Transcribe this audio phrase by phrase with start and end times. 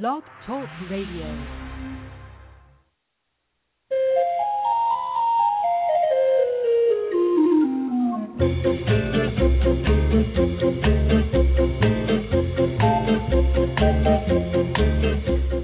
[0.00, 1.26] Blog Talk Radio.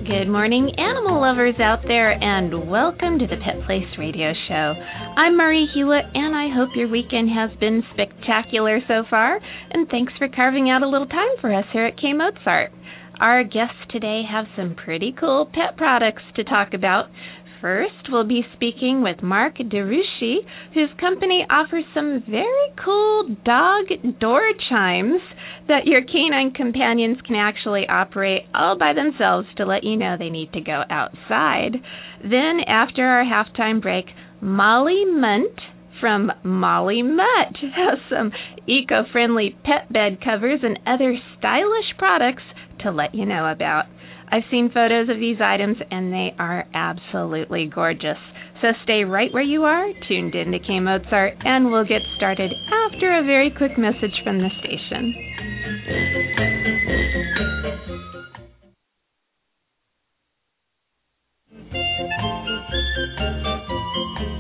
[0.05, 4.53] Good morning, animal lovers out there, and welcome to the Pet Place Radio Show.
[4.53, 9.41] I'm Marie Hulett, and I hope your weekend has been spectacular so far.
[9.71, 12.73] And thanks for carving out a little time for us here at K Mozart.
[13.21, 17.07] Our guests today have some pretty cool pet products to talk about.
[17.61, 23.87] First, we'll be speaking with Mark Derouchie, whose company offers some very cool dog
[24.21, 25.21] door chimes
[25.67, 30.31] that your canine companions can actually operate all by themselves to let you know they
[30.31, 31.73] need to go outside.
[32.23, 34.07] Then, after our halftime break,
[34.41, 35.59] Molly Mundt
[36.01, 38.31] from Molly Mutt has some
[38.69, 42.45] eco friendly pet bed covers and other stylish products
[42.81, 43.85] to let you know about.
[44.31, 48.19] I've seen photos of these items and they are absolutely gorgeous.
[48.61, 52.53] So stay right where you are, tuned in to K Mozart, and we'll get started
[52.73, 55.15] after a very quick message from the station.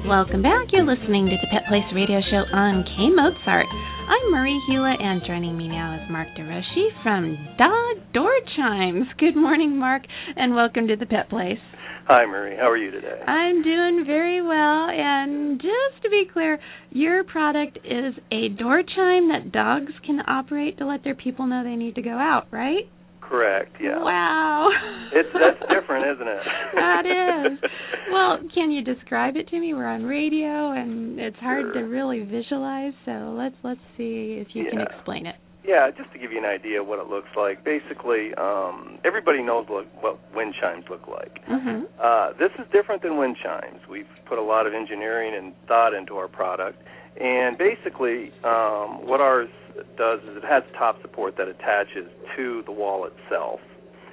[0.09, 0.73] Welcome back.
[0.73, 3.67] You're listening to the Pet Place Radio Show on K Mozart.
[4.09, 9.05] I'm Marie Hulett, and joining me now is Mark Derouchie from Dog Door Chimes.
[9.19, 11.59] Good morning, Mark, and welcome to the Pet Place.
[12.06, 12.56] Hi, Marie.
[12.56, 13.20] How are you today?
[13.27, 19.28] I'm doing very well, and just to be clear, your product is a door chime
[19.28, 22.89] that dogs can operate to let their people know they need to go out, right?
[23.29, 23.77] Correct.
[23.81, 23.98] Yeah.
[24.03, 24.71] Wow.
[25.12, 26.43] It's that's different, isn't it?
[26.75, 27.59] that is.
[28.11, 29.75] Well, can you describe it to me?
[29.75, 31.83] We're on radio, and it's hard Sure.
[31.83, 32.95] to really visualize.
[33.05, 35.34] So let's let's see if you can explain it.
[35.69, 37.63] Yeah, just to give you an idea of what it looks like.
[37.63, 41.45] Basically, um, everybody knows what, what wind chimes look like.
[41.45, 41.85] Mm-hmm.
[42.03, 43.81] Uh, this is different than wind chimes.
[43.87, 46.83] We've put a lot of engineering and thought into our product,
[47.21, 49.51] and basically, um, what ours
[49.99, 53.61] does is it has top support that attaches to the wall itself.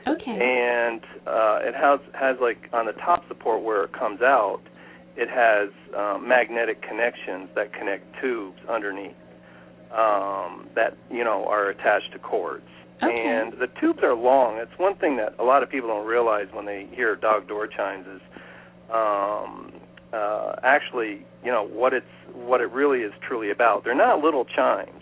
[0.07, 0.37] Okay.
[0.39, 4.61] and uh, it has has like on the top support where it comes out,
[5.15, 9.15] it has um, magnetic connections that connect tubes underneath
[9.91, 12.63] um, that you know are attached to cords.
[13.03, 13.11] Okay.
[13.11, 14.57] And the tubes are long.
[14.57, 17.67] It's one thing that a lot of people don't realize when they hear dog door
[17.67, 18.21] chimes is
[18.93, 19.73] um,
[20.13, 23.83] uh, actually you know what it's what it really is truly about.
[23.83, 25.01] They're not little chimes.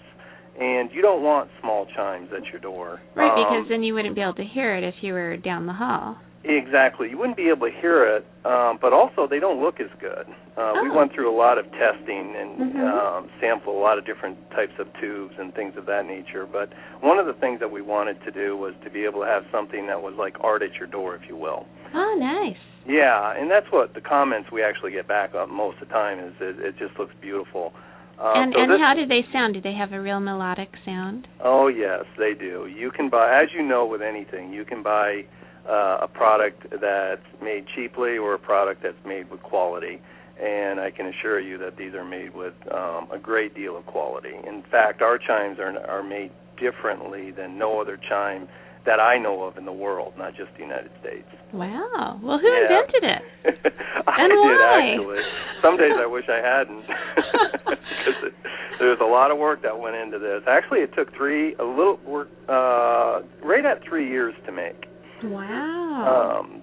[0.59, 3.01] And you don't want small chimes at your door.
[3.15, 5.65] Right, Um, because then you wouldn't be able to hear it if you were down
[5.65, 6.17] the hall.
[6.45, 7.09] Exactly.
[7.09, 10.27] You wouldn't be able to hear it, um, but also they don't look as good.
[10.57, 10.93] Uh, We Oh.
[10.93, 12.83] went through a lot of testing and Mhm.
[12.83, 16.45] um, sampled a lot of different types of tubes and things of that nature.
[16.45, 19.27] But one of the things that we wanted to do was to be able to
[19.27, 21.65] have something that was like art at your door, if you will.
[21.93, 22.57] Oh, nice.
[22.85, 26.19] Yeah, and that's what the comments we actually get back on most of the time
[26.19, 27.73] is it, it just looks beautiful.
[28.19, 29.53] Uh, and so and this- how do they sound?
[29.53, 31.27] Do they have a real melodic sound?
[31.39, 32.67] Oh yes, they do.
[32.67, 35.23] You can buy, as you know, with anything, you can buy
[35.69, 40.01] uh, a product that's made cheaply or a product that's made with quality.
[40.41, 43.85] And I can assure you that these are made with um, a great deal of
[43.85, 44.33] quality.
[44.47, 48.47] In fact, our chimes are are made differently than no other chime
[48.85, 51.27] that I know of in the world, not just the United States.
[51.53, 52.19] Wow.
[52.21, 52.63] Well, who Yeah.
[52.63, 53.21] invented it?
[54.07, 54.89] I And did why?
[54.91, 55.21] actually.
[55.61, 56.83] Some days I wish I hadn't,
[57.63, 58.33] because it,
[58.79, 60.41] there was a lot of work that went into this.
[60.47, 64.75] Actually, it took three, a little work, uh, right at three years to make.
[65.23, 66.39] Wow.
[66.41, 66.61] Um,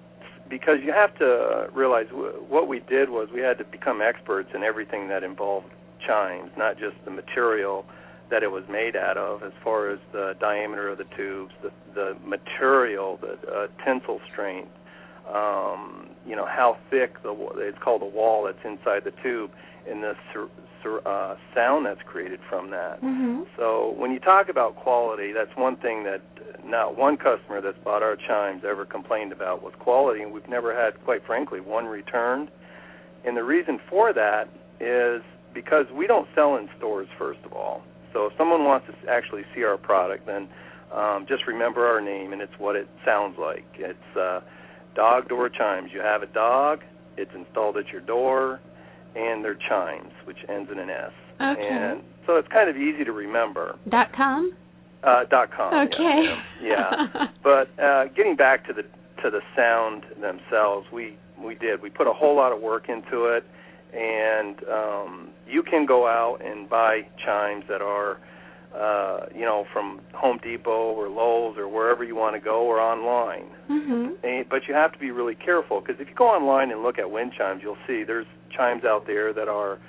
[0.49, 4.49] because you have to realize w- what we did was we had to become experts
[4.53, 5.67] in everything that involved
[6.05, 7.85] chimes, not just the material
[8.29, 11.71] that it was made out of, as far as the diameter of the tubes, the
[11.93, 14.71] the material, the uh, tensile strength,
[15.33, 19.51] um, you know how thick the it's called the wall that's inside the tube,
[19.89, 20.49] and the sur-
[20.83, 23.01] sur- uh, sound that's created from that.
[23.01, 23.45] mhm.
[23.57, 26.21] So when you talk about quality, that's one thing that
[26.63, 30.75] not one customer that's bought our chimes ever complained about was quality, and we've never
[30.75, 32.49] had, quite frankly, one returned.
[33.25, 35.21] And the reason for that is
[35.53, 37.83] because we don't sell in stores, first of all.
[38.13, 40.47] So if someone wants to actually see our product, then
[40.91, 43.65] um, just remember our name, and it's what it sounds like.
[43.75, 44.41] It's uh,
[44.95, 45.91] dog door chimes.
[45.93, 46.81] You have a dog,
[47.17, 48.59] it's installed at your door,
[49.15, 51.11] and they're chimes, which ends in an S.
[51.41, 51.67] Okay.
[51.69, 53.77] And so it's kind of easy to remember.
[53.89, 54.53] Dot com.
[55.03, 55.73] Uh, dot com.
[55.87, 56.23] Okay.
[56.61, 56.91] Yeah.
[57.15, 57.25] yeah.
[57.43, 58.83] But uh, getting back to the
[59.23, 61.81] to the sound themselves, we we did.
[61.81, 63.43] We put a whole lot of work into it,
[63.93, 68.19] and um, you can go out and buy chimes that are
[68.75, 72.79] uh, you know, from Home Depot or Lowe's or wherever you want to go or
[72.79, 73.49] online.
[73.69, 74.25] Mm-hmm.
[74.25, 76.97] And, but you have to be really careful because if you go online and look
[76.97, 79.79] at wind chimes, you'll see there's chimes out there that are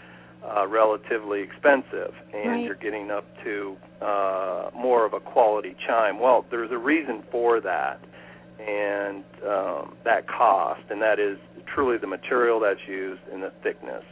[0.44, 2.64] uh, relatively expensive, and Right.
[2.64, 6.19] you're getting up to uh, more of a quality chime.
[6.19, 8.00] Well, there's a reason for that,
[8.58, 11.38] and um, that cost, and that is
[11.73, 14.02] truly the material that's used and the thickness.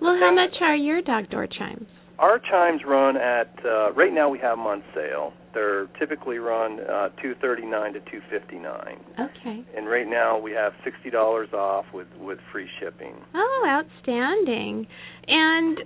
[0.00, 1.88] Well, how much are your dog door chimes?
[2.18, 5.32] Our chimes run at uh, right now we have them on sale.
[5.54, 9.64] They're typically run uh, two thirty nine to two fifty nine, Okay.
[9.76, 13.14] and right now we have sixty dollars off with with free shipping.
[13.34, 14.86] Oh, outstanding.
[15.26, 15.78] And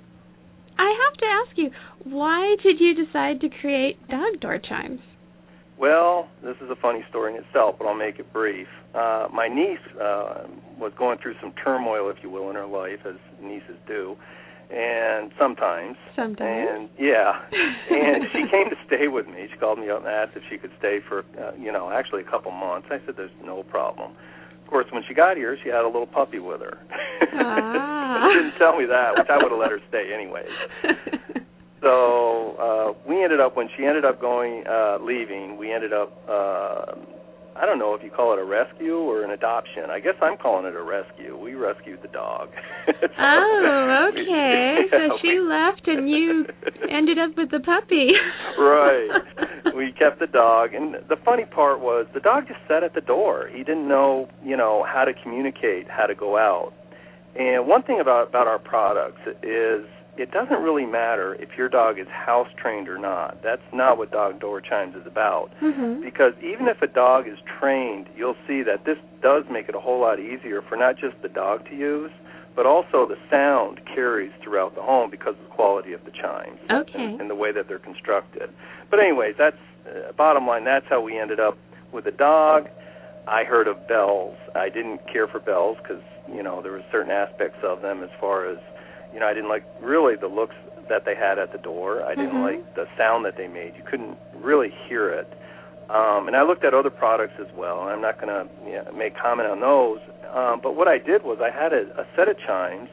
[0.79, 1.71] I have to ask you,
[2.05, 5.01] why did you decide to create dog door chimes?
[5.79, 8.69] Well, this is a funny story in itself, but I'll make it brief.
[8.95, 10.45] Uh, my niece uh,
[10.79, 14.17] was going through some turmoil, if you will, in her life, as nieces do,
[14.71, 15.97] and sometimes.
[16.15, 16.69] Sometimes.
[16.71, 17.41] And yeah,
[17.91, 19.49] and she came to stay with me.
[19.53, 22.23] She called me up and asked if she could stay for, uh, you know, actually
[22.23, 22.89] a couple months.
[22.91, 24.13] I said, "There's no problem."
[24.63, 26.79] Of course, when she got here, she had a little puppy with her.
[27.35, 28.27] Ah.
[28.33, 30.51] she didn't tell me that, which I would have let her stay anyways.
[31.83, 35.57] So uh, we ended up when she ended up going uh, leaving.
[35.57, 36.95] We ended up uh,
[37.61, 39.85] I don't know if you call it a rescue or an adoption.
[39.91, 41.37] I guess I'm calling it a rescue.
[41.39, 42.49] We rescued the dog.
[42.87, 44.77] So oh, we- okay.
[44.93, 46.45] yeah, so she we- left and you
[46.91, 48.11] ended up with the puppy.
[48.59, 49.09] right.
[49.75, 53.01] We kept the dog, and the funny part was the dog just sat at the
[53.01, 53.49] door.
[53.53, 56.73] He didn't know, you know, how to communicate, how to go out.
[57.39, 59.85] And one thing about about our products is
[60.19, 63.43] it doesn't really matter if your dog is house trained or not.
[63.43, 65.51] That's not what dog door chimes is about.
[65.61, 66.03] Mhm.
[66.03, 69.81] Because even if a dog is trained, you'll see that this does make it a
[69.81, 72.11] whole lot easier for not just the dog to use,
[72.55, 76.59] but also the sound carries throughout the home because of the quality of the chimes
[76.71, 76.99] Okay.
[77.05, 78.49] and, and the way that they're constructed.
[78.91, 80.65] But anyways, that's uh, bottom line.
[80.65, 81.59] That's how we ended up
[81.93, 82.69] with a dog.
[83.29, 84.37] I heard of bells.
[84.55, 86.03] I didn't care for bells because
[86.33, 88.59] you know there were certain aspects of them as far as
[89.17, 90.55] you know I didn't like really the looks
[90.91, 92.05] that they had at the door.
[92.05, 92.43] I didn't Mhm.
[92.45, 93.73] like the sound that they made.
[93.75, 95.27] You couldn't really hear it.
[95.89, 97.81] Um, and I looked at other products as well.
[97.81, 100.01] And I'm not going to you know, make comment on those.
[100.35, 102.91] Um, but what I did was I had a, a set of chimes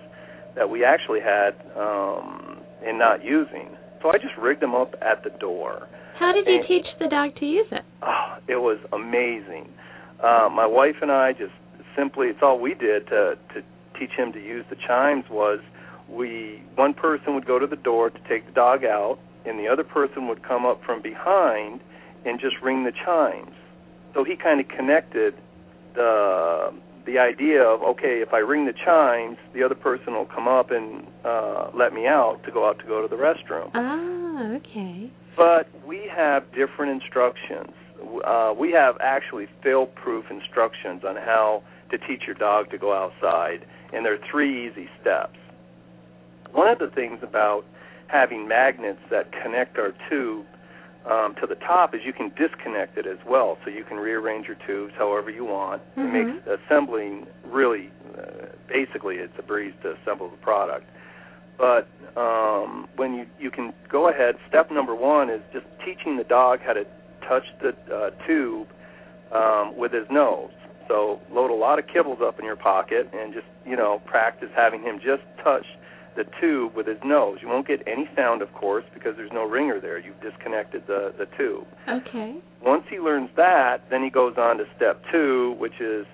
[0.55, 3.67] that we actually had um, and not using.
[4.01, 5.87] So I just rigged them up at the door.
[6.17, 7.83] How did you And- teach the dog to use it?
[8.01, 9.67] Oh, it was amazing.
[10.21, 11.53] Uh, my wife and I just
[11.95, 13.61] simply it's all we did to to
[13.99, 15.59] teach him to use the chimes was
[16.09, 19.67] we one person would go to the door to take the dog out and the
[19.67, 21.81] other person would come up from behind
[22.25, 23.51] and just ring the chimes.
[24.13, 25.35] So he kind of connected
[25.95, 26.73] the
[27.05, 30.71] the idea of okay, if I ring the chimes, the other person will come up
[30.71, 35.09] and uh let me out to go out to go to the restroom Ah, okay.
[35.35, 37.71] but we have different instructions.
[38.25, 43.65] Uh, we have actually fail-proof instructions on how to teach your dog to go outside,
[43.93, 45.37] and there are three easy steps.
[46.53, 47.65] One of the things about
[48.07, 50.45] having magnets that connect our tube
[51.09, 54.47] um, to the top is you can disconnect it as well, so you can rearrange
[54.47, 55.81] your tubes however you want.
[55.97, 56.11] It Mhm.
[56.11, 60.85] makes assembling really, uh, basically, it's a breeze to assemble the product
[61.57, 64.35] but um, when you you can go ahead.
[64.49, 66.85] Step number one is just teaching the dog how to
[67.27, 68.67] touch the uh, tube
[69.31, 70.51] um, with his nose.
[70.87, 74.49] So load a lot of kibbles up in your pocket and just you know practice
[74.55, 75.65] having him just touch
[76.15, 77.39] the tube with his nose.
[77.41, 79.97] You won't get any sound, of course, because there's no ringer there.
[79.97, 81.65] You've disconnected the the tube.
[81.87, 82.35] Okay.
[82.61, 86.05] Once he learns that, then he goes on to step two, which is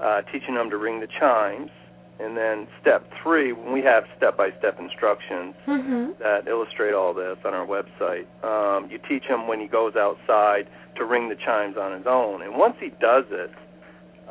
[0.00, 1.70] uh, teaching him to ring the chimes.
[2.18, 6.16] And then step three, when we have step-by-step instructions Mhm.
[6.18, 10.66] that illustrate all this on our website, um, you teach him when he goes outside
[10.96, 12.40] to ring the chimes on his own.
[12.40, 13.50] And once he does it,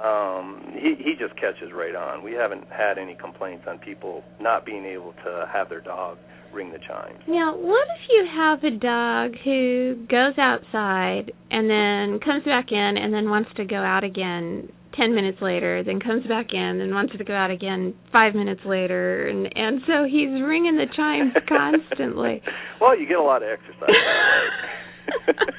[0.04, 2.24] um, he he just catches right on.
[2.24, 6.18] We haven't had any complaints on people not being able to have their dog
[6.54, 7.20] ring the chimes.
[7.28, 12.96] Now, what if you have a dog who goes outside and then comes back in
[12.98, 16.94] and then wants to go out again 10 minutes later, then comes back in and
[16.94, 21.34] wants to go out again 5 minutes later and and so he's ringing the chimes
[21.48, 22.42] constantly.
[22.80, 23.90] well, you get a lot of exercise.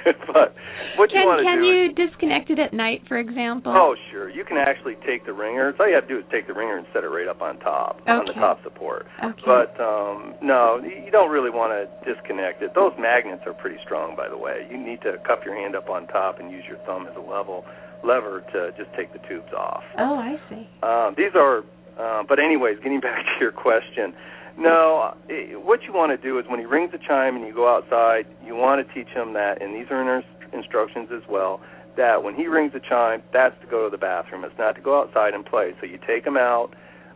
[0.32, 0.54] but
[1.00, 3.72] what you can want to can do you disconnect it at night, for example?
[3.72, 4.28] Oh, sure.
[4.28, 5.72] You can actually take the ringer.
[5.80, 7.58] All you have to do is take the ringer and set it right up on
[7.60, 9.06] top, on the top support.
[9.24, 9.42] Okay.
[9.48, 12.76] But um no, you don't really want to disconnect it.
[12.76, 14.68] Those magnets are pretty strong, by the way.
[14.70, 17.24] You need to cup your hand up on top and use your thumb as a
[17.24, 17.64] level
[18.04, 19.82] lever to just take the tubes off.
[19.98, 20.64] Oh, I see.
[20.82, 21.60] Um, these are,
[22.00, 24.14] uh, but anyways, getting back to your question.
[24.58, 27.54] no, it, what you want to do is when he rings the chime and you
[27.54, 31.22] go outside, you want to teach him that, and these are in our instructions as
[31.28, 31.60] well,
[31.96, 34.44] that when he rings the chime, that's to go to the bathroom.
[34.44, 35.72] It's not to go outside and play.
[35.80, 36.70] So you take him out,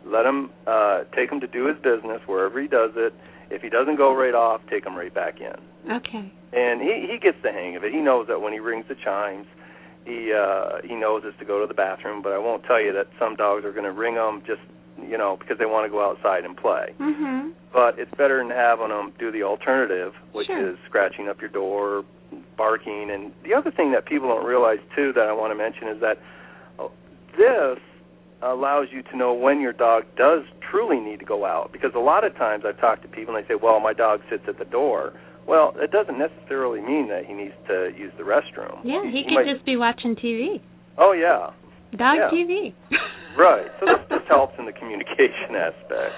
[0.05, 3.15] let him uh, take him to do his business wherever he does it.
[3.51, 5.55] If he doesn't go right off, take him right back in.
[5.93, 6.33] Okay.
[6.53, 7.93] And he he gets the hang of it.
[7.93, 9.47] He knows that when he rings the chimes,
[10.05, 12.23] he uh he knows it's to go to the bathroom.
[12.23, 14.61] But I won't tell you that some dogs are going to ring them just
[15.03, 16.95] you know because they want to go outside and play.
[17.01, 17.53] Mhm.
[17.73, 20.71] But it's better than having them do the alternative, which Sure.
[20.71, 22.05] is scratching up your door,
[22.65, 23.11] barking.
[23.13, 25.99] And the other thing that people don't realize too that I want to mention is
[26.01, 26.17] that
[26.81, 26.89] uh,
[27.37, 27.79] this
[28.43, 31.73] allows you to know when your dog does truly need to go out.
[31.73, 34.21] Because a lot of times I've talked to people and they say, "Well, my dog
[34.31, 35.13] sits at the door."
[35.47, 38.81] Well, it doesn't necessarily mean that he needs to use the restroom.
[38.83, 40.61] Yeah, he could might- just be watching TV.
[40.97, 41.51] Oh yeah,
[41.93, 42.31] Dog Yeah.
[42.33, 42.73] TV.
[43.37, 43.69] right.
[43.79, 46.13] So this just helps in the communication aspect.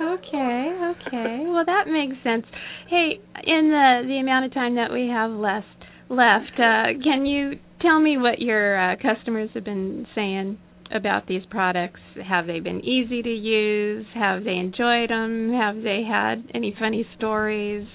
[0.00, 1.32] okay, okay.
[1.48, 2.46] Well, that makes sense.
[2.88, 5.77] Hey, in the the amount of time that we have left
[6.10, 10.58] left, uh, can you tell me what your uh, customers have been saying
[10.94, 12.00] about these products?
[12.26, 14.06] Have they been easy to use?
[14.14, 15.52] Have they enjoyed them?
[15.52, 17.86] Have they had any funny stories?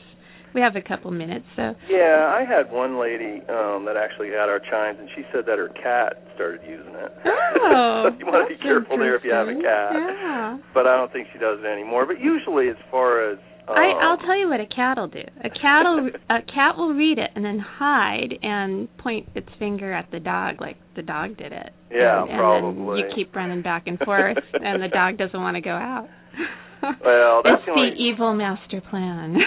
[0.53, 4.49] We have a couple minutes, so Yeah, I had one lady um that actually had
[4.49, 7.11] our chimes, and she said that her cat started using it.
[7.25, 9.91] oh, so you want to be careful there if you have a cat.
[9.93, 10.57] Yeah.
[10.73, 12.05] But I don't think she does it anymore.
[12.05, 15.23] But usually, as far as um, I, I'll tell you what a cat'll do.
[15.43, 20.11] A cat'll a cat will read it and then hide and point its finger at
[20.11, 21.69] the dog like the dog did it.
[21.89, 22.99] Yeah, and, and probably.
[22.99, 26.07] You keep running back and forth, and the dog doesn't want to go out.
[26.83, 29.37] Well, that's it's the only- evil master plan.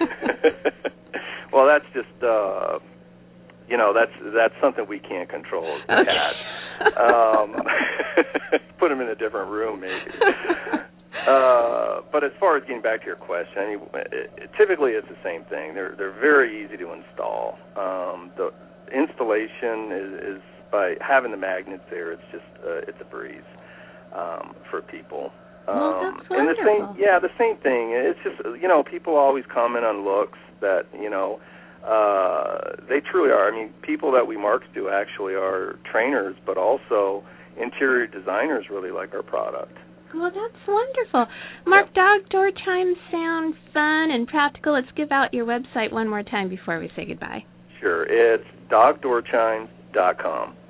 [1.52, 2.78] well, that's just uh
[3.68, 6.10] you know that's that's something we can't control as Okay.
[6.12, 6.34] cat.
[6.78, 7.56] Um,
[8.78, 10.14] put him in a different room, maybe.
[11.26, 13.80] Uh, but as far as getting back to your question, I mean,
[14.12, 15.74] it, it, typically it's the same thing.
[15.74, 17.58] They're they're very easy to install.
[17.76, 18.50] Um, the
[18.94, 22.12] installation is, is by having the magnets there.
[22.12, 23.42] It's just uh, it's a breeze
[24.12, 25.32] um, for people.
[25.68, 27.92] Well, Um, that's and the same, yeah, the same thing.
[27.92, 31.40] It's just you know people always comment on looks that you know
[31.84, 33.48] uh, they truly are.
[33.48, 37.22] I mean, people that we market to actually are trainers, but also
[37.60, 39.76] interior designers really like our product.
[40.14, 41.26] well, that's wonderful.
[41.66, 44.72] Mark, dog door chimes sound fun and practical.
[44.72, 47.44] Let's give out your website one more time before we say goodbye.
[47.80, 49.77] Sure, it's dogdoorchimes.com.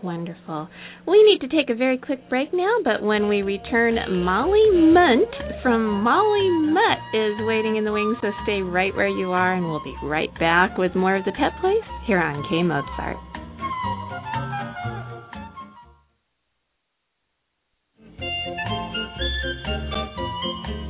[0.03, 0.69] Wonderful.
[1.07, 5.35] We need to take a very quick break now, but when we return, Molly Mundt
[5.63, 9.65] from Molly Mutt is waiting in the wings, so stay right where you are, and
[9.65, 13.17] we'll be right back with more of the Pet Place here on K Mozart.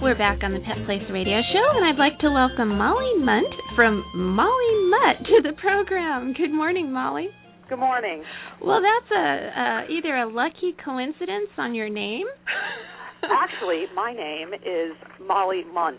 [0.01, 3.53] We're back on the Pet Place Radio Show, and I'd like to welcome Molly Mundt
[3.75, 6.35] from Molly Mutt to the program.
[6.35, 7.29] Good morning, Molly.
[7.69, 8.23] Good morning.
[8.65, 12.27] Well, that's a uh, either a lucky coincidence on your name.
[13.23, 14.97] Actually, my name is
[15.27, 15.99] Molly Mundt,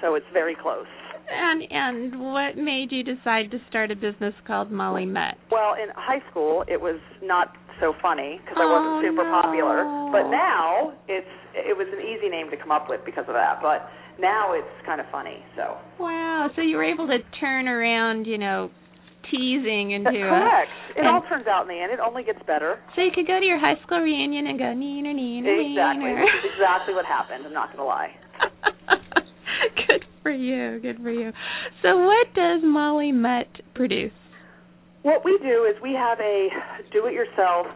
[0.00, 0.86] so it's very close.
[1.28, 5.34] and and what made you decide to start a business called Molly Mutt?
[5.50, 7.48] Well, in high school, it was not
[7.80, 9.42] so funny because I wasn't Oh, super no.
[9.42, 9.84] popular.
[10.12, 13.58] But now it's it was an easy name to come up with because of that.
[13.60, 15.42] But now it's kind of funny.
[15.56, 18.70] So Wow, so you were able to turn around, you know,
[19.30, 20.70] teasing into a correct.
[20.96, 21.92] It and- all turns out in the end.
[21.92, 22.78] It only gets better.
[22.96, 26.04] So you could go to your high school reunion and go neener neener Exactly.
[26.10, 26.24] neener.
[26.54, 27.44] Exactly what happened.
[27.46, 28.12] I'm not going to lie.
[29.86, 31.32] good for you, good for you.
[31.82, 34.12] So what does Molly Mutt produce?
[35.02, 36.48] What we do is we have a
[36.92, 37.66] do-it-yourself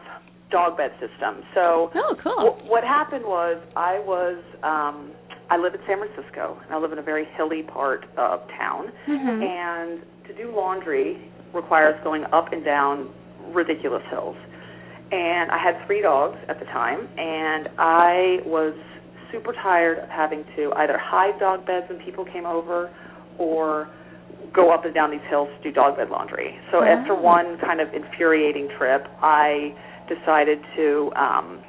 [0.51, 1.43] dog bed system.
[1.55, 2.57] So Oh, cool.
[2.61, 5.11] Wh- what happened was I was um
[5.49, 8.91] I live in San Francisco and I live in a very hilly part of town
[9.07, 9.43] Mhm.
[9.43, 13.09] and to do laundry requires going up and down
[13.53, 14.35] ridiculous hills.
[15.11, 18.73] And I had three dogs at the time and I was
[19.31, 22.89] super tired of having to either hide dog beds when people came over
[23.37, 23.89] or
[24.53, 26.57] go up and down these hills to do dog bed laundry.
[26.71, 26.97] So Wow.
[26.97, 29.73] after one kind of infuriating trip, I
[30.09, 31.61] decided to um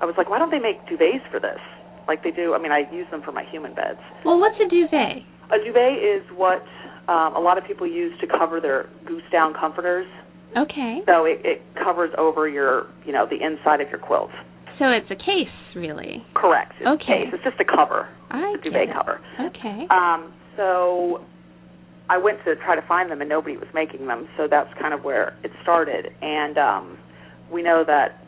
[0.00, 1.58] I was like, why don't they make duvets for this?
[2.06, 2.54] Like they do.
[2.54, 3.98] I mean, I use them for my human beds.
[4.24, 5.24] Well, what's a duvet?
[5.50, 6.62] A duvet is what
[7.08, 10.06] um, a lot of people use to cover their goose down comforters.
[10.56, 11.00] Okay.
[11.06, 14.30] So it, it covers over your, you know, the inside of your quilt.
[14.78, 16.24] So it's a case, really.
[16.34, 16.72] Correct.
[16.80, 17.24] It's Okay.
[17.24, 17.34] Case.
[17.34, 19.20] It's just a cover, I a duvet cover.
[19.40, 19.86] Okay.
[19.90, 21.24] Um, so
[22.08, 24.28] I went to try to find them, and nobody was making them.
[24.36, 26.06] So that's kind of where it started.
[26.22, 26.98] And um,
[27.52, 28.22] we know that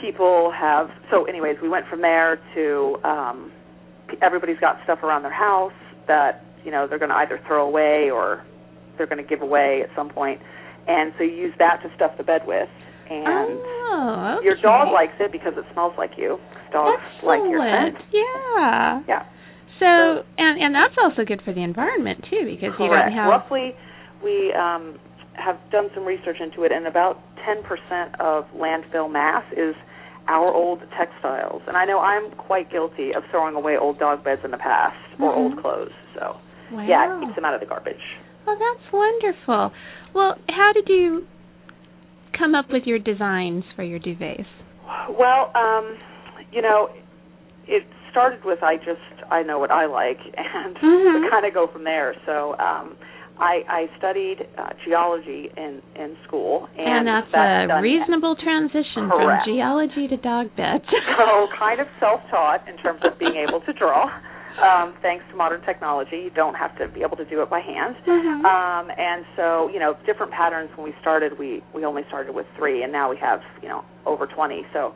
[0.00, 0.88] people have.
[1.10, 3.52] So, anyways, we went from there to um,
[4.22, 5.72] everybody's got stuff around their house
[6.06, 8.44] that you know they're going to either throw away or
[8.96, 10.40] they're going to give away at some point,
[10.86, 12.68] and so you use that to stuff the bed with.
[13.10, 14.44] And oh, okay.
[14.44, 16.36] your dog likes it because it smells like you.
[16.72, 17.24] Dogs Excellent.
[17.24, 17.96] like your scent.
[18.12, 19.00] Yeah.
[19.08, 19.24] Yeah.
[19.80, 23.30] So, and and that's also good for the environment too, because you don't have.
[23.30, 23.72] Roughly,
[24.22, 24.98] we um,
[25.34, 29.74] have done some research into it, and about 10% of landfill mass is
[30.26, 31.62] our old textiles.
[31.66, 34.96] And I know I'm quite guilty of throwing away old dog beds in the past
[35.18, 35.36] or Mhm.
[35.36, 35.92] old clothes.
[36.14, 36.36] So,
[36.72, 36.86] wow.
[36.88, 37.96] yeah, it keeps them out of the garbage.
[38.46, 39.72] Oh, that's wonderful.
[40.14, 41.26] Well, how did you
[42.38, 44.46] come up with your designs for your duvets?
[45.10, 45.96] Well, um,
[46.52, 46.88] you know,
[47.66, 51.30] it started with I just I know what I like, and Mhm.
[51.30, 52.14] kind of go from there.
[52.26, 52.56] So.
[52.58, 52.96] um
[53.40, 59.06] I, I studied uh, geology in in school, and, And, that's, that's a reasonable transition
[59.06, 59.46] Correct.
[59.46, 60.82] from geology to dog beds.
[61.16, 64.10] so kind of self-taught in terms of being able to draw.
[64.58, 67.60] Um, thanks to modern technology, you don't have to be able to do it by
[67.60, 67.96] hand.
[68.06, 68.44] Mhm.
[68.44, 70.70] Um, and so, you know, different patterns.
[70.76, 73.84] When we started, we we only started with three, and now we have you know
[74.04, 74.66] over 20.
[74.72, 74.94] So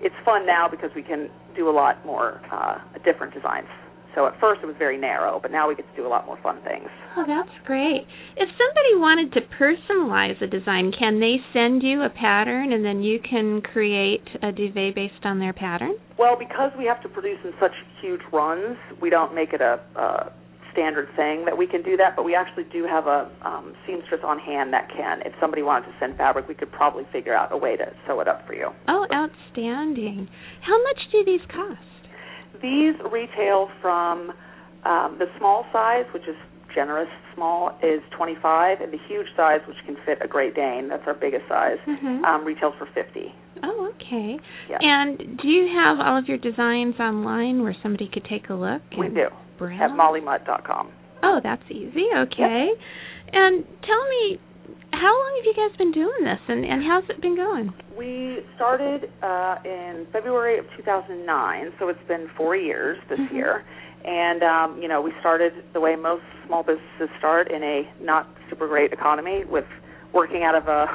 [0.00, 3.68] it's fun now because we can do a lot more uh, different designs.
[4.16, 6.24] So at first it was very narrow, but now we get to do a lot
[6.24, 6.88] more fun things.
[7.18, 8.08] Oh, that's great.
[8.36, 13.02] If somebody wanted to personalize a design, can they send you a pattern and then
[13.02, 15.96] you can create a duvet based on their pattern?
[16.18, 19.80] Well, because we have to produce in such huge runs, we don't make it a,
[19.94, 20.32] a
[20.72, 22.16] standard thing that we can do that.
[22.16, 25.20] But we actually do have a um, seamstress on hand that can.
[25.26, 28.20] If somebody wanted to send fabric, we could probably figure out a way to sew
[28.20, 28.68] it up for you.
[28.88, 30.28] Oh, outstanding.
[30.62, 31.95] How much do these cost?
[32.66, 34.32] These retail from
[34.84, 36.34] um, the small size, which is
[36.74, 41.06] generous small, is 25, and the huge size, which can fit a Great Dane, that's
[41.06, 42.24] our biggest size, Mhm.
[42.24, 43.32] um, retails for 50.
[43.62, 44.38] Oh, okay.
[44.68, 44.78] Yeah.
[44.80, 48.82] And do you have all of your designs online where somebody could take a look?
[48.98, 49.80] We do Browse?
[49.80, 50.88] at mollymutt.com.
[51.22, 52.04] Oh, that's easy.
[52.14, 52.68] Okay.
[53.32, 54.38] And tell me,
[54.92, 57.72] how long have you guys been doing this, and and how's it been going?
[57.96, 63.32] We started uh, in February of 2009, so it's been four years this Mhm.
[63.32, 63.64] year.
[64.04, 68.28] And um, you know, we started the way most small businesses start in a not
[68.50, 69.64] super great economy, with
[70.12, 70.86] working out of a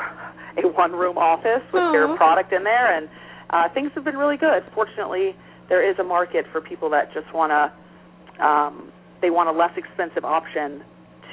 [0.64, 1.92] a one-room office with Aw.
[1.92, 3.10] their product in there, and
[3.50, 4.64] uh, things have been really good.
[4.76, 5.36] Fortunately,
[5.70, 9.72] there is a market for people that just want to um, they want a less
[9.78, 10.84] expensive option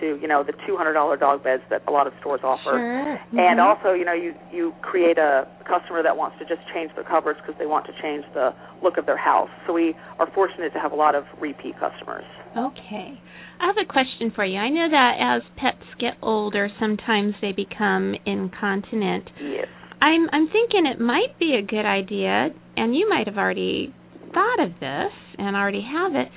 [0.01, 3.21] to you know the $200 dog beds that a lot of stores offer Sure.
[3.39, 3.65] and Mhm.
[3.65, 7.37] also you know you you create a customer that wants to just change their covers
[7.41, 10.79] because they want to change the look of their house so we are fortunate to
[10.79, 12.25] have a lot of repeat customers
[12.57, 13.21] Okay.
[13.61, 14.57] I have a question for you.
[14.59, 19.29] I know that as pets get older, sometimes they become incontinent.
[19.41, 19.67] yes
[20.01, 23.93] I'm I'm thinking it might be a good idea, and you might have already
[24.33, 26.29] thought of this and already have it,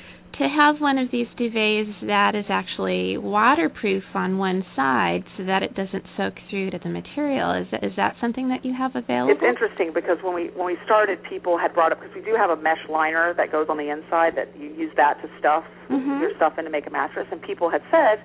[0.42, 5.62] to have one of these duvets that is actually waterproof on one side so that
[5.62, 7.54] it doesn't soak through to the material.
[7.62, 9.32] Is that, is that something that you have available?
[9.32, 12.34] it's interesting because when we when we started people had brought up because we do
[12.36, 15.64] have a mesh liner that goes on the inside that you use that to stuff
[15.90, 16.20] Mhm.
[16.20, 18.18] your stuff in to make a mattress and people had said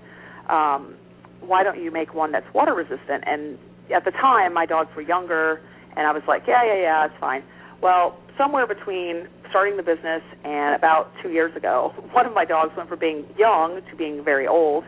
[0.48, 0.94] um
[1.40, 3.58] why don't you make one that's water resistant and
[3.94, 5.60] at the time my dogs were younger
[5.96, 7.42] and I was like yeah yeah yeah it's fine
[7.82, 12.72] well somewhere between starting the business and about 2 years ago one of my dogs
[12.76, 14.84] went from being young to being very old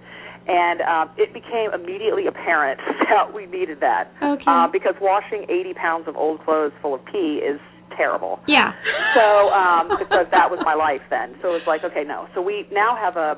[0.46, 2.78] and um, it became immediately apparent
[3.09, 4.44] that we needed that Okay.
[4.46, 7.61] uh, because washing 80 pounds of old clothes full of pee is
[7.96, 8.40] terrible.
[8.46, 8.72] yeah.
[9.16, 12.28] So um, because that was my life then, so it was like okay, no.
[12.35, 13.31] So we now have a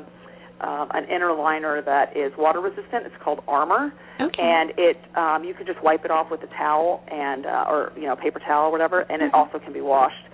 [0.66, 3.06] um, an inner liner that is water resistant.
[3.06, 4.42] It's called Armor, Okay.
[4.42, 7.92] and it um, you can just wipe it off with a towel and uh, or
[7.96, 9.38] you know paper towel or whatever, and it Mhm.
[9.38, 10.26] also can be washed.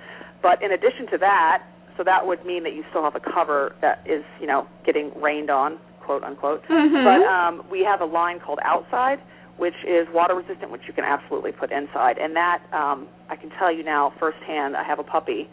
[0.42, 1.62] But in addition to that,
[1.96, 5.10] so that would mean that you still have a cover that is you know getting
[5.20, 6.64] rained on, quote unquote.
[6.68, 7.04] Mhm.
[7.04, 9.18] But um, we have a line called Outside,
[9.56, 12.18] which is water resistant, which you can absolutely put inside.
[12.18, 14.76] And that um, I can tell you now firsthand.
[14.76, 15.48] I have a puppy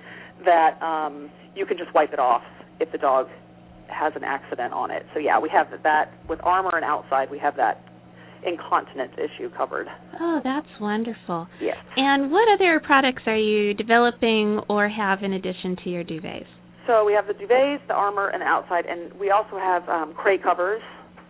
[0.46, 2.44] that um, you can just wipe it off
[2.80, 3.28] if the dog
[3.88, 5.06] has an accident on it.
[5.14, 7.30] So yeah, we have that with Armor and Outside.
[7.30, 7.82] We have that
[8.46, 9.88] incontinence issue covered.
[10.20, 11.48] Oh, that's wonderful.
[11.62, 11.78] Yes.
[11.96, 16.46] And what other products are you developing or have in addition to your duvets?
[16.88, 20.14] So we have the duvets, the armor, and the outside, and we also have um,
[20.14, 20.82] crate covers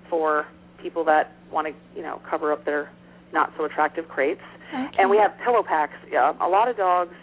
[0.09, 0.45] for
[0.81, 2.91] people that want to, you know, cover up their
[3.31, 4.41] not so attractive crates.
[4.73, 4.97] Okay.
[4.97, 5.93] And we have pillow packs.
[6.11, 7.13] Yeah, a lot of dogs,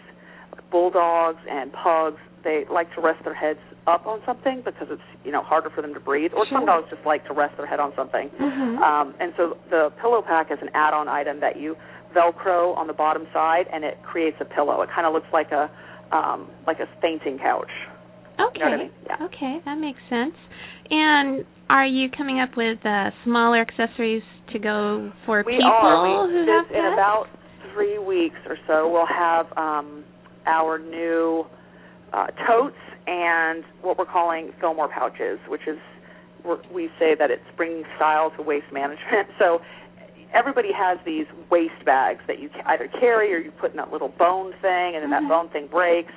[0.71, 5.31] bulldogs and pugs, they like to rest their heads up on something because it's you
[5.31, 6.31] know harder for them to breathe.
[6.35, 8.29] Or some dogs just like to rest their head on something.
[8.29, 8.81] Mhm.
[8.81, 11.75] Um, and so the pillow pack is an add-on item that you
[12.13, 14.81] Velcro on the bottom side, and it creates a pillow.
[14.81, 15.69] It kind of looks like a
[16.11, 17.71] um, like a fainting couch.
[18.39, 18.59] Okay.
[18.59, 18.91] You know I mean?
[19.05, 19.25] Yeah.
[19.25, 20.35] Okay, that makes sense.
[20.89, 26.27] And are you coming up with uh, smaller accessories to go for we people are.
[26.27, 26.93] We, who this, have in pets?
[26.93, 27.25] about
[27.73, 30.03] three weeks or so, we'll have um,
[30.45, 31.45] our new
[32.13, 35.77] uh, totes and what we're calling Fillmore pouches, which is
[36.43, 36.61] we're,
[36.99, 39.29] say that it's bringing style to waste management.
[39.39, 39.59] So
[40.33, 44.07] everybody has these waste bags that you either carry or you put in that little
[44.07, 46.13] bone thing, and then that bone thing breaks.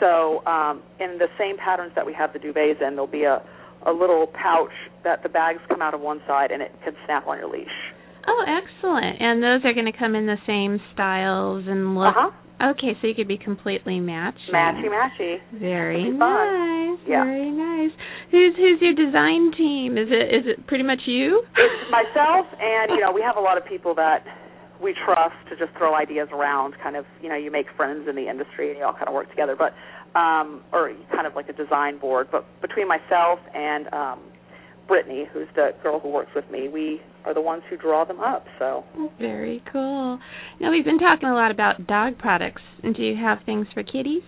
[0.00, 3.42] So um, in the same patterns that we have the duvets in, there'll be a
[3.86, 4.72] a little pouch
[5.04, 7.66] that the bags come out of one side and it can snap on your leash.
[8.26, 9.20] Oh, excellent.
[9.20, 12.14] And those are going to come in the same styles and look.
[12.16, 12.30] Uh huh.
[12.62, 14.38] Okay, so you could be completely matched.
[14.52, 15.38] Matchy matchy.
[15.58, 16.46] Very It'll be fun.
[16.46, 16.98] nice.
[17.08, 17.24] Yeah.
[17.24, 17.90] Very nice.
[18.30, 19.98] Who's who's your design team?
[19.98, 21.42] Is it is it pretty much you?
[21.56, 24.24] It's myself and you know we have a lot of people that
[24.80, 26.74] we trust to just throw ideas around.
[26.82, 29.14] Kind of you know you make friends in the industry and you all kind of
[29.14, 29.56] work together.
[29.58, 29.74] But
[30.18, 32.28] um, or kind of like a design board.
[32.30, 34.20] But between myself and um,
[34.88, 38.20] Brittany, who's the girl who works with me, we are the ones who draw them
[38.20, 38.44] up.
[38.58, 38.84] So
[39.18, 40.18] Very cool.
[40.60, 42.62] Now we've been talking a lot about dog products.
[42.82, 44.22] And do you have things for kitties?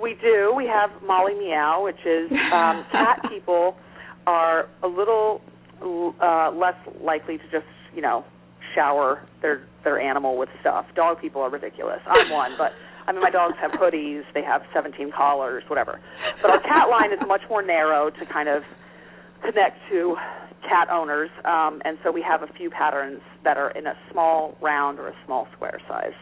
[0.00, 0.54] we do.
[0.56, 3.76] We have Molly Meow, which is um, cat people
[4.26, 5.40] are a little
[5.82, 8.24] uh, less likely to just you know
[8.74, 10.86] shower their their animal with stuff.
[10.94, 12.00] Dog people are ridiculous.
[12.06, 12.72] I'm one, but
[13.06, 16.00] I mean my dogs have hoodies, they have 17 collars, whatever.
[16.42, 18.62] But our cat line is much more narrow to kind of
[19.42, 20.16] connect to
[20.68, 24.56] cat owners, um, and so we have a few patterns that are in a small
[24.60, 26.12] round or a small square size.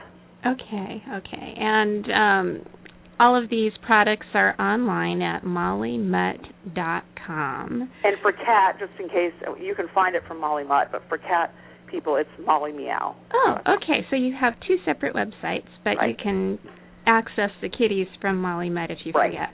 [0.44, 1.54] Okay, okay.
[1.58, 2.62] And um
[3.18, 7.90] all of these products are online at mollymutt.com.
[8.04, 11.16] And for cat, just in case you can find it from Molly Mutt, but for
[11.18, 11.50] cat
[11.90, 13.16] people, it's Molly Meow.
[13.32, 14.06] Oh, okay.
[14.10, 16.58] So you have two separate websites, but you can
[17.06, 19.30] access the kitties from Molly Mutt if you Right.
[19.30, 19.48] forget.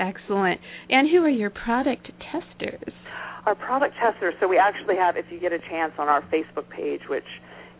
[0.00, 0.60] Excellent.
[0.88, 2.94] And who are your product testers?
[3.46, 4.34] Our product testers.
[4.40, 7.24] So we actually have, if you get a chance, on our Facebook page, which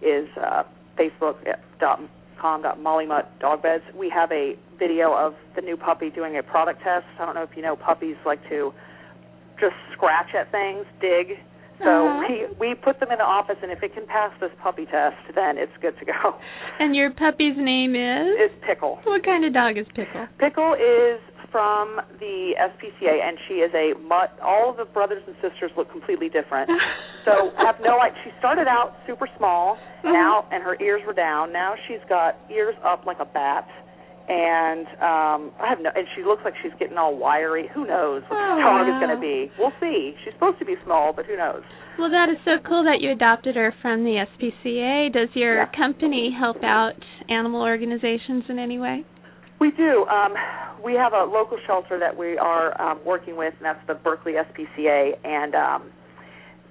[0.02, 0.62] is uh,
[0.98, 7.04] facebook.com.mollymutt.dogbeds, we have a video of the new puppy doing a product test.
[7.18, 8.72] I don't know if you know puppies like to
[9.61, 11.38] just scratch at things, dig.
[11.83, 12.26] So Uh-huh.
[12.28, 15.16] we we put them in the office, and if it can pass this puppy test,
[15.35, 16.35] then it's good to go.
[16.78, 18.37] And your puppy's name is?
[18.37, 18.98] It's Pickle.
[19.04, 20.26] What kind of dog is Pickle?
[20.38, 24.38] Pickle is from the SPCA, and she is a mutt.
[24.42, 26.70] All of the brothers and sisters look completely different.
[27.26, 28.16] So have no idea.
[28.24, 30.14] She started out super small, Mhm.
[30.14, 31.52] now, and her ears were down.
[31.52, 33.68] Now she's got ears up like a bat,
[34.26, 35.90] and um I have no.
[35.94, 37.68] And she looks like she's getting all wiry.
[37.74, 39.52] Who knows what Oh, this dog is going to be?
[39.58, 40.14] We'll see.
[40.24, 41.62] She's supposed to be small, but who knows?
[41.98, 45.12] Well, that is so cool that you adopted her from the SPCA.
[45.12, 45.66] Does your Yeah.
[45.76, 46.94] company help out
[47.28, 49.04] animal organizations in any way?
[49.61, 50.07] We do.
[50.07, 50.35] Um,
[50.83, 54.33] we have a local shelter that we are um, working with, and that's the Berkeley
[54.33, 55.12] SPCA.
[55.23, 55.90] And um,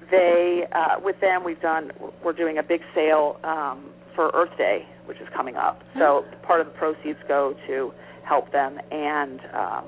[0.09, 1.91] they, uh, with them, we've done.
[2.23, 5.83] We're doing a big sale um, for Earth Day, which is coming up.
[5.99, 7.91] So part of the proceeds go to
[8.27, 9.85] help them, and um,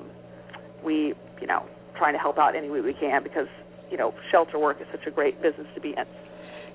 [0.84, 1.66] we, you know,
[1.98, 3.48] trying to help out any way we can because
[3.90, 6.04] you know shelter work is such a great business to be in.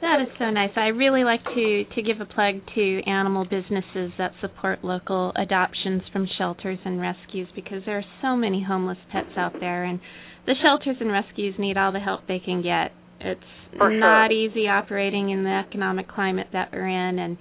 [0.01, 0.69] That is so nice.
[0.75, 6.03] I really like to to give a plug to animal businesses that support local adoptions
[6.13, 9.99] from shelters and rescues because there are so many homeless pets out there and
[10.45, 12.91] the shelters and rescues need all the help they can get.
[13.19, 13.41] It's
[13.77, 14.37] For not sure.
[14.37, 17.37] easy operating in the economic climate that we're in and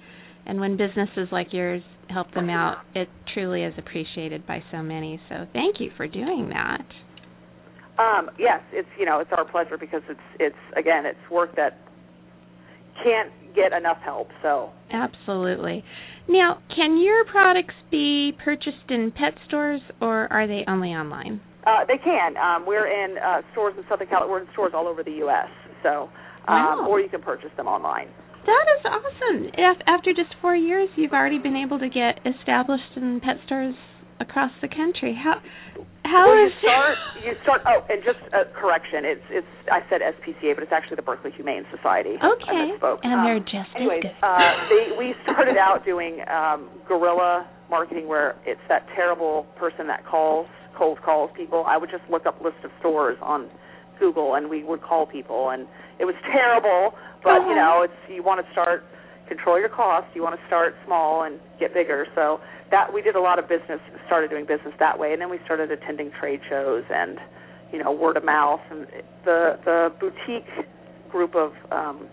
[0.47, 5.19] and when businesses like yours help them out, it truly is appreciated by so many.
[5.29, 6.85] So thank you for doing that.
[7.99, 11.77] Um, yes, it's you know it's our pleasure because it's it's again it's work that
[13.03, 14.29] can't get enough help.
[14.41, 15.83] So Absolutely.
[16.29, 21.41] Now, can your products be purchased in pet stores or are they only online?
[21.65, 22.37] uh, they can.
[22.37, 24.31] Um, we're in uh, stores in Southern California.
[24.31, 25.49] We're in stores all over the U.S.
[25.83, 26.09] So
[26.47, 26.87] um, Wow.
[26.89, 28.07] or you can purchase them online.
[28.45, 29.47] That is awesome.
[29.57, 33.75] Af- After just four years, you've already been able to get established in pet stores
[34.21, 35.13] across the country.
[35.21, 35.41] How
[36.07, 37.61] how well, you start you start.
[37.67, 39.03] Oh, and just a correction.
[39.03, 42.15] It's it's I said SPCA, but it's actually the Berkeley Humane Society.
[42.19, 42.71] I Okay,
[43.03, 44.23] and Um, they're just Anyways, as good.
[44.23, 50.05] uh, they, we started out doing um, guerrilla marketing where it's that terrible person that
[50.05, 51.65] calls, cold calls people.
[51.67, 53.49] I would just look up list of stores on
[53.99, 55.67] Google and we would call people, and
[55.99, 56.95] it was terrible.
[57.23, 57.55] But you Uh-huh.
[57.55, 58.85] know, it's you want to start
[59.27, 60.09] control your costs.
[60.13, 62.07] You want to start small and get bigger.
[62.15, 62.39] So
[62.71, 65.39] that we did a lot of business, started doing business that way, and then we
[65.45, 67.19] started attending trade shows and
[67.71, 68.87] you know word of mouth and
[69.25, 70.67] the the boutique
[71.09, 72.07] group of um,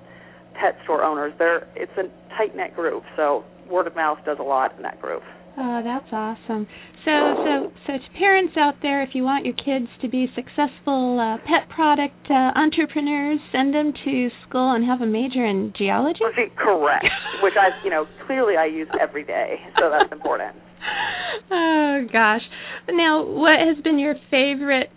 [0.55, 1.33] pet store owners.
[1.38, 2.05] They're it's a
[2.37, 5.22] tight knit group, so word of mouth does a lot in that group.
[5.57, 6.67] Oh, that's awesome.
[7.05, 11.21] So, so, so to parents out there, if you want your kids to be successful
[11.21, 16.19] uh, pet product uh, entrepreneurs, send them to school and have a major in geology.
[16.57, 17.05] Correct.
[17.43, 20.57] Which I, you know, clearly I use every day, so that's important.
[21.51, 22.43] oh gosh.
[22.88, 24.90] Now, what has been your favorite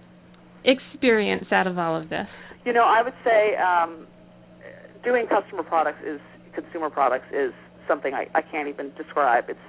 [0.65, 2.27] experience out of all of this?
[2.65, 4.07] You know, I would say um,
[5.03, 6.19] doing customer products is
[6.55, 7.53] consumer products is
[7.87, 9.45] something I, I can't even describe.
[9.49, 9.59] It's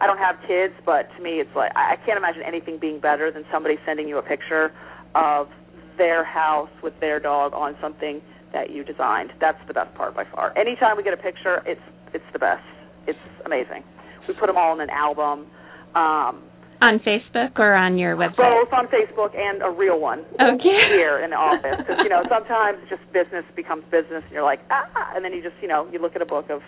[0.00, 3.30] I don't have kids, but to me, it's like I can't imagine anything being better
[3.30, 4.72] than somebody sending you a picture
[5.14, 5.48] of
[5.96, 8.20] their house with their dog on something
[8.52, 9.32] that you designed.
[9.40, 10.56] That's the best part by far.
[10.56, 11.80] Anytime we get a picture, it's
[12.12, 12.64] it's the best.
[13.06, 13.84] It's amazing.
[14.28, 15.46] We put them all in an album.
[15.94, 16.42] Um,
[16.80, 18.36] on Facebook or on your website?
[18.36, 20.20] Both on Facebook and a real one.
[20.36, 20.76] Okay.
[20.92, 24.60] Here in the office, because you know sometimes just business becomes business, and you're like
[24.70, 26.60] ah, and then you just you know you look at a book of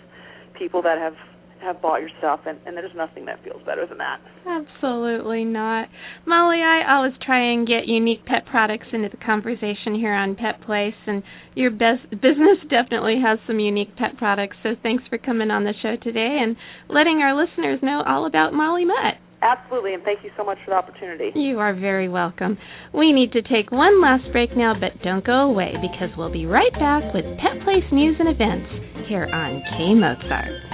[0.57, 1.13] people that have
[1.61, 4.19] have bought your stuff and, and there's nothing that feels better than that.
[4.45, 5.87] Absolutely not.
[6.25, 10.61] Molly, I always try and get unique pet products into the conversation here on Pet
[10.65, 11.23] Place and
[11.55, 14.57] your best business definitely has some unique pet products.
[14.63, 16.55] So thanks for coming on the show today and
[16.89, 19.19] letting our listeners know all about Molly Mutt.
[19.41, 21.31] Absolutely, and thank you so much for the opportunity.
[21.33, 22.57] You are very welcome.
[22.93, 26.45] We need to take one last break now, but don't go away because we'll be
[26.45, 28.67] right back with Pet Place news and events
[29.07, 30.68] here on K Mozart.